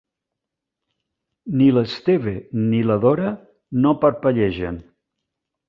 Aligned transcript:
Ni 1.59 1.67
l'Esteve 1.75 2.35
ni 2.63 2.81
la 2.89 2.99
Dora 3.05 3.37
no 3.85 3.95
parpellegen. 4.07 4.85